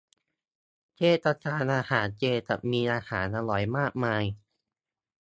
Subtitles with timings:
[0.95, 4.23] เทศกาลอาหารเจ จะมีอาหารอร่อยมากมาย